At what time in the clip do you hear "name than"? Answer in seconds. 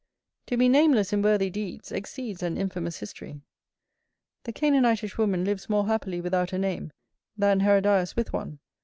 6.57-7.59